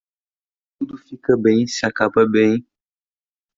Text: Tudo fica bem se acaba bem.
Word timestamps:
Tudo 0.79 0.97
fica 0.97 1.37
bem 1.37 1.67
se 1.67 1.85
acaba 1.85 2.25
bem. 2.27 2.65